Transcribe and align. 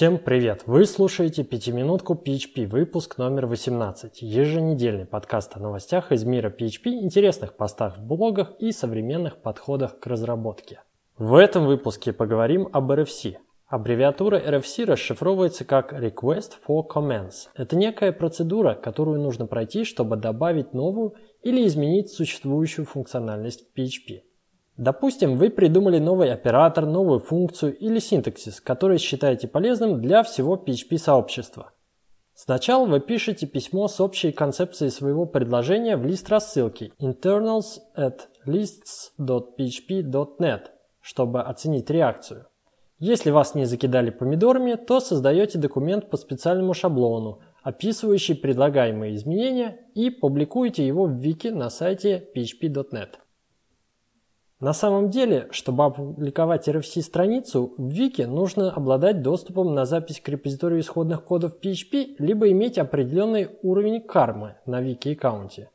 Всем 0.00 0.16
привет! 0.16 0.62
Вы 0.64 0.86
слушаете 0.86 1.44
«Пятиминутку 1.44 2.14
PHP», 2.14 2.66
выпуск 2.66 3.18
номер 3.18 3.44
18, 3.44 4.22
еженедельный 4.22 5.04
подкаст 5.04 5.54
о 5.56 5.60
новостях 5.60 6.10
из 6.10 6.24
мира 6.24 6.48
PHP, 6.48 6.86
интересных 6.86 7.54
постах 7.54 7.98
в 7.98 8.06
блогах 8.06 8.52
и 8.60 8.72
современных 8.72 9.42
подходах 9.42 10.00
к 10.00 10.06
разработке. 10.06 10.80
В 11.18 11.34
этом 11.34 11.66
выпуске 11.66 12.14
поговорим 12.14 12.66
об 12.72 12.90
RFC. 12.90 13.34
Аббревиатура 13.68 14.40
RFC 14.40 14.86
расшифровывается 14.86 15.66
как 15.66 15.92
Request 15.92 16.52
for 16.66 16.82
Comments. 16.90 17.34
Это 17.54 17.76
некая 17.76 18.12
процедура, 18.12 18.72
которую 18.72 19.20
нужно 19.20 19.46
пройти, 19.46 19.84
чтобы 19.84 20.16
добавить 20.16 20.72
новую 20.72 21.12
или 21.42 21.66
изменить 21.66 22.10
существующую 22.10 22.86
функциональность 22.86 23.66
в 23.68 23.78
PHP. 23.78 24.22
Допустим, 24.80 25.36
вы 25.36 25.50
придумали 25.50 25.98
новый 25.98 26.32
оператор, 26.32 26.86
новую 26.86 27.18
функцию 27.18 27.76
или 27.76 27.98
синтаксис, 27.98 28.62
который 28.62 28.96
считаете 28.96 29.46
полезным 29.46 30.00
для 30.00 30.22
всего 30.22 30.56
PHP-сообщества. 30.56 31.72
Сначала 32.32 32.86
вы 32.86 33.00
пишете 33.00 33.46
письмо 33.46 33.88
с 33.88 34.00
общей 34.00 34.32
концепцией 34.32 34.88
своего 34.88 35.26
предложения 35.26 35.98
в 35.98 36.06
лист 36.06 36.30
рассылки 36.30 36.94
internals 36.98 37.80
at 37.94 38.20
lists.php.net, 38.46 39.50
чтобы 41.02 41.42
оценить 41.42 41.90
реакцию. 41.90 42.46
Если 42.98 43.30
вас 43.30 43.54
не 43.54 43.66
закидали 43.66 44.08
помидорами, 44.08 44.76
то 44.76 45.00
создаете 45.00 45.58
документ 45.58 46.08
по 46.08 46.16
специальному 46.16 46.72
шаблону, 46.72 47.40
описывающий 47.62 48.34
предлагаемые 48.34 49.14
изменения 49.16 49.76
и 49.94 50.08
публикуете 50.08 50.86
его 50.86 51.04
в 51.04 51.20
вики 51.20 51.48
на 51.48 51.68
сайте 51.68 52.26
php.net. 52.34 53.18
На 54.60 54.74
самом 54.74 55.08
деле, 55.08 55.48
чтобы 55.52 55.86
опубликовать 55.86 56.68
RFC-страницу, 56.68 57.72
в 57.78 57.88
Вики 57.88 58.22
нужно 58.22 58.70
обладать 58.70 59.22
доступом 59.22 59.74
на 59.74 59.86
запись 59.86 60.20
к 60.20 60.28
репозиторию 60.28 60.80
исходных 60.80 61.24
кодов 61.24 61.56
PHP, 61.62 62.16
либо 62.18 62.50
иметь 62.50 62.76
определенный 62.76 63.48
уровень 63.62 64.02
кармы 64.02 64.56
на 64.66 64.82
Вики-аккаунте. 64.82 65.70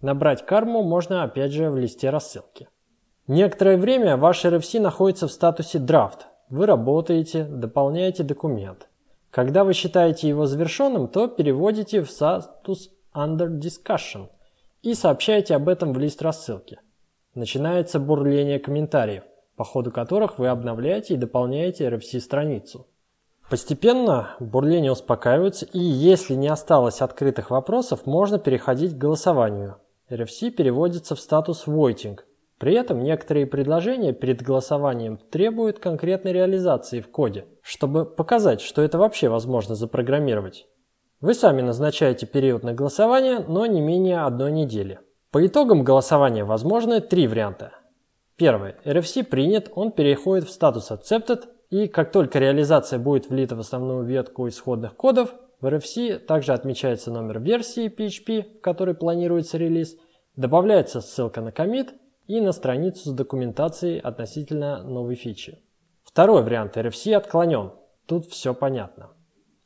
Набрать 0.00 0.46
карму 0.46 0.82
можно 0.82 1.22
опять 1.22 1.52
же 1.52 1.70
в 1.70 1.76
листе 1.76 2.08
рассылки. 2.08 2.68
Некоторое 3.26 3.76
время 3.76 4.16
ваш 4.16 4.46
RFC 4.46 4.80
находится 4.80 5.28
в 5.28 5.32
статусе 5.32 5.78
Draft. 5.78 6.20
Вы 6.48 6.64
работаете, 6.64 7.44
дополняете 7.44 8.24
документ. 8.24 8.88
Когда 9.30 9.64
вы 9.64 9.74
считаете 9.74 10.28
его 10.28 10.46
завершенным, 10.46 11.08
то 11.08 11.28
переводите 11.28 12.02
в 12.02 12.10
статус 12.10 12.90
Under 13.14 13.48
Discussion 13.48 14.28
и 14.80 14.94
сообщаете 14.94 15.54
об 15.54 15.68
этом 15.68 15.92
в 15.92 15.98
лист 15.98 16.22
рассылки. 16.22 16.80
Начинается 17.34 18.00
бурление 18.00 18.58
комментариев, 18.58 19.22
по 19.56 19.62
ходу 19.62 19.92
которых 19.92 20.38
вы 20.38 20.48
обновляете 20.48 21.14
и 21.14 21.16
дополняете 21.16 21.88
RFC-страницу. 21.88 22.88
Постепенно 23.48 24.30
бурление 24.40 24.90
успокаивается, 24.90 25.64
и 25.66 25.78
если 25.78 26.34
не 26.34 26.48
осталось 26.48 27.00
открытых 27.00 27.50
вопросов, 27.50 28.04
можно 28.04 28.38
переходить 28.38 28.94
к 28.94 28.98
голосованию. 28.98 29.76
RFC 30.08 30.50
переводится 30.50 31.14
в 31.14 31.20
статус 31.20 31.68
Waiting. 31.68 32.18
При 32.58 32.74
этом 32.74 33.02
некоторые 33.02 33.46
предложения 33.46 34.12
перед 34.12 34.42
голосованием 34.42 35.18
требуют 35.30 35.78
конкретной 35.78 36.32
реализации 36.32 37.00
в 37.00 37.08
коде, 37.10 37.46
чтобы 37.62 38.04
показать, 38.04 38.60
что 38.60 38.82
это 38.82 38.98
вообще 38.98 39.28
возможно 39.28 39.76
запрограммировать. 39.76 40.66
Вы 41.20 41.34
сами 41.34 41.62
назначаете 41.62 42.26
период 42.26 42.64
на 42.64 42.72
голосование, 42.72 43.38
но 43.38 43.66
не 43.66 43.80
менее 43.80 44.20
одной 44.20 44.50
недели. 44.52 44.98
По 45.32 45.46
итогам 45.46 45.84
голосования 45.84 46.44
возможны 46.44 47.00
три 47.00 47.28
варианта. 47.28 47.72
Первый. 48.36 48.74
RFC 48.84 49.22
принят, 49.22 49.70
он 49.76 49.92
переходит 49.92 50.48
в 50.48 50.50
статус 50.50 50.90
Accepted, 50.90 51.44
и 51.70 51.86
как 51.86 52.10
только 52.10 52.40
реализация 52.40 52.98
будет 52.98 53.30
влита 53.30 53.54
в 53.54 53.60
основную 53.60 54.04
ветку 54.04 54.48
исходных 54.48 54.96
кодов, 54.96 55.32
в 55.60 55.66
RFC 55.66 56.18
также 56.18 56.52
отмечается 56.52 57.12
номер 57.12 57.38
версии 57.38 57.88
PHP, 57.88 58.58
в 58.58 58.60
которой 58.60 58.96
планируется 58.96 59.56
релиз, 59.56 59.96
добавляется 60.34 61.00
ссылка 61.00 61.40
на 61.42 61.52
комит 61.52 61.94
и 62.26 62.40
на 62.40 62.50
страницу 62.50 63.10
с 63.10 63.12
документацией 63.12 64.00
относительно 64.00 64.82
новой 64.82 65.14
фичи. 65.14 65.62
Второй 66.02 66.42
вариант 66.42 66.76
RFC 66.76 67.14
отклонен. 67.14 67.70
Тут 68.06 68.26
все 68.26 68.52
понятно. 68.52 69.10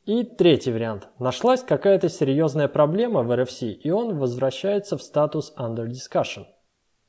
И 0.05 0.23
третий 0.23 0.71
вариант. 0.71 1.07
Нашлась 1.17 1.63
какая-то 1.63 2.09
серьезная 2.09 2.67
проблема 2.67 3.23
в 3.23 3.31
RFC, 3.31 3.71
и 3.71 3.89
он 3.89 4.19
возвращается 4.19 4.99
в 4.99 5.01
статус 5.01 5.51
Under 5.57 5.87
Discussion. 5.87 6.45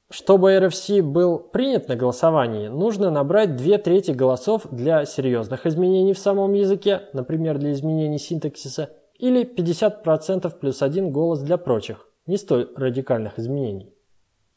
Чтобы 0.09 0.55
RFC 0.55 1.03
был 1.03 1.39
принят 1.39 1.89
на 1.89 1.97
голосовании, 1.97 2.69
нужно 2.69 3.11
набрать 3.11 3.55
две 3.57 3.77
трети 3.77 4.13
голосов 4.13 4.67
для 4.71 5.05
серьезных 5.05 5.67
изменений 5.67 6.15
в 6.15 6.19
самом 6.19 6.55
языке, 6.55 7.03
например, 7.13 7.59
для 7.59 7.73
изменений 7.73 8.19
синтаксиса, 8.19 8.89
или 9.19 9.45
50% 9.45 10.59
плюс 10.59 10.81
один 10.81 11.11
голос 11.11 11.41
для 11.41 11.59
прочих, 11.59 12.09
не 12.27 12.39
столь 12.39 12.73
радикальных 12.77 13.39
изменений. 13.39 13.93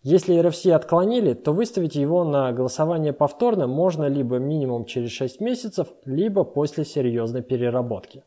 Если 0.01 0.39
RFC 0.39 0.71
отклонили, 0.71 1.33
то 1.33 1.51
выставить 1.51 1.95
его 1.95 2.23
на 2.23 2.53
голосование 2.53 3.11
повторно 3.11 3.67
можно 3.67 4.05
либо 4.05 4.37
минимум 4.37 4.85
через 4.85 5.11
6 5.11 5.41
месяцев, 5.41 5.89
либо 6.05 6.45
после 6.45 6.85
серьезной 6.85 7.41
переработки. 7.41 8.23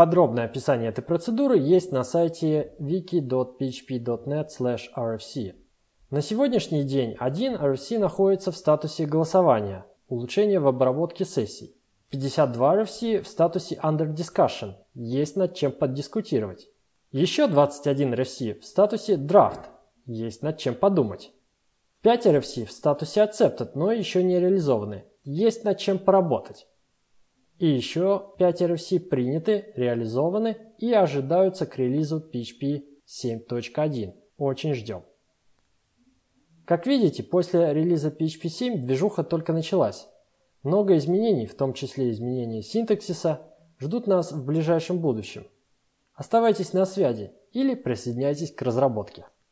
Подробное 0.00 0.46
описание 0.46 0.88
этой 0.88 1.02
процедуры 1.02 1.58
есть 1.58 1.92
на 1.92 2.04
сайте 2.04 2.72
wiki.php.net/rfc. 2.80 5.54
На 6.08 6.22
сегодняшний 6.22 6.84
день 6.84 7.14
один 7.18 7.56
RFC 7.56 7.98
находится 7.98 8.50
в 8.50 8.56
статусе 8.56 9.04
голосования, 9.04 9.84
улучшение 10.08 10.58
в 10.58 10.66
обработке 10.66 11.26
сессий. 11.26 11.76
52 12.08 12.76
RFC 12.76 13.20
в 13.20 13.28
статусе 13.28 13.78
Under 13.82 14.10
Discussion, 14.10 14.76
есть 14.94 15.36
над 15.36 15.54
чем 15.54 15.70
поддискутировать. 15.70 16.70
Еще 17.12 17.46
21 17.46 18.14
RFC 18.14 18.58
в 18.58 18.64
статусе 18.64 19.16
Draft, 19.16 19.66
есть 20.06 20.40
над 20.40 20.56
чем 20.56 20.76
подумать. 20.76 21.30
5 22.00 22.26
RFC 22.26 22.64
в 22.64 22.72
статусе 22.72 23.20
Accepted, 23.20 23.72
но 23.74 23.92
еще 23.92 24.22
не 24.22 24.40
реализованы, 24.40 25.04
есть 25.24 25.64
над 25.64 25.76
чем 25.76 25.98
поработать. 25.98 26.66
И 27.60 27.66
еще 27.66 28.32
5 28.38 28.62
RFC 28.62 29.00
приняты, 29.00 29.74
реализованы 29.76 30.56
и 30.78 30.94
ожидаются 30.94 31.66
к 31.66 31.76
релизу 31.76 32.18
PHP 32.18 32.84
7.1. 33.06 34.14
Очень 34.38 34.72
ждем. 34.72 35.04
Как 36.64 36.86
видите, 36.86 37.22
после 37.22 37.74
релиза 37.74 38.08
PHP 38.08 38.48
7 38.48 38.80
движуха 38.80 39.24
только 39.24 39.52
началась. 39.52 40.08
Много 40.62 40.96
изменений, 40.96 41.44
в 41.44 41.54
том 41.54 41.74
числе 41.74 42.10
изменения 42.12 42.62
синтаксиса, 42.62 43.42
ждут 43.78 44.06
нас 44.06 44.32
в 44.32 44.42
ближайшем 44.42 44.98
будущем. 44.98 45.46
Оставайтесь 46.14 46.72
на 46.72 46.86
связи 46.86 47.30
или 47.52 47.74
присоединяйтесь 47.74 48.54
к 48.54 48.62
разработке. 48.62 49.26